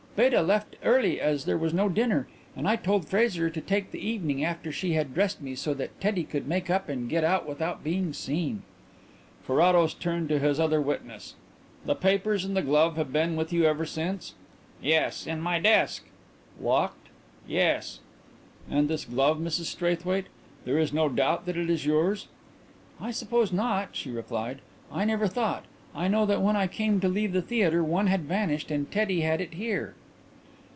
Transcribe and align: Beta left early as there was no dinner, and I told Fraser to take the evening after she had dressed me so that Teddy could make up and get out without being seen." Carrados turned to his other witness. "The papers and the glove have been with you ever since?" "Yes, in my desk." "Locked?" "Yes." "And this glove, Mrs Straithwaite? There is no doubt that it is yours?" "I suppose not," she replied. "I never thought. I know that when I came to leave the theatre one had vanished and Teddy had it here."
Beta 0.13 0.41
left 0.41 0.75
early 0.83 1.21
as 1.21 1.45
there 1.45 1.57
was 1.57 1.73
no 1.73 1.87
dinner, 1.87 2.27
and 2.53 2.67
I 2.67 2.75
told 2.75 3.07
Fraser 3.07 3.49
to 3.49 3.61
take 3.61 3.89
the 3.91 4.05
evening 4.05 4.43
after 4.43 4.69
she 4.69 4.91
had 4.91 5.13
dressed 5.13 5.41
me 5.41 5.55
so 5.55 5.73
that 5.75 5.99
Teddy 6.01 6.25
could 6.25 6.49
make 6.49 6.69
up 6.69 6.89
and 6.89 7.07
get 7.09 7.23
out 7.23 7.47
without 7.47 7.81
being 7.81 8.11
seen." 8.11 8.63
Carrados 9.47 9.93
turned 9.93 10.27
to 10.27 10.37
his 10.37 10.59
other 10.59 10.81
witness. 10.81 11.35
"The 11.85 11.95
papers 11.95 12.43
and 12.43 12.57
the 12.57 12.61
glove 12.61 12.97
have 12.97 13.13
been 13.13 13.37
with 13.37 13.53
you 13.53 13.63
ever 13.63 13.85
since?" 13.85 14.33
"Yes, 14.81 15.25
in 15.25 15.39
my 15.39 15.61
desk." 15.61 16.03
"Locked?" 16.61 17.07
"Yes." 17.47 18.01
"And 18.69 18.89
this 18.89 19.05
glove, 19.05 19.37
Mrs 19.39 19.67
Straithwaite? 19.67 20.27
There 20.65 20.77
is 20.77 20.91
no 20.91 21.07
doubt 21.07 21.45
that 21.45 21.55
it 21.57 21.69
is 21.69 21.85
yours?" 21.85 22.27
"I 22.99 23.11
suppose 23.11 23.53
not," 23.53 23.95
she 23.95 24.11
replied. 24.11 24.59
"I 24.91 25.05
never 25.05 25.27
thought. 25.29 25.63
I 25.95 26.09
know 26.09 26.25
that 26.25 26.41
when 26.41 26.57
I 26.57 26.67
came 26.67 26.99
to 26.99 27.07
leave 27.07 27.31
the 27.31 27.41
theatre 27.41 27.83
one 27.83 28.07
had 28.07 28.23
vanished 28.25 28.71
and 28.71 28.91
Teddy 28.91 29.21
had 29.21 29.39
it 29.39 29.53
here." 29.53 29.95